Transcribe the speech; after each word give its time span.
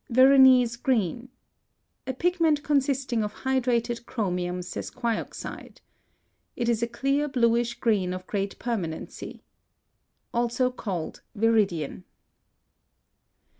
VERONESE 0.09 0.77
GREEN. 0.77 1.29
A 2.07 2.13
pigment 2.15 2.63
consisting 2.63 3.23
of 3.23 3.33
hydrated 3.45 4.07
chromium 4.07 4.61
sesquioxide. 4.63 5.77
It 6.55 6.67
is 6.67 6.81
a 6.81 6.87
clear 6.87 7.27
bluish 7.27 7.75
green 7.75 8.11
of 8.11 8.25
great 8.25 8.57
permanency. 8.57 9.43
Also 10.33 10.71
called 10.71 11.21
Viridian. 11.37 12.05